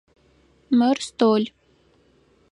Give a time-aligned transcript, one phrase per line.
[0.77, 1.43] Мыр стол.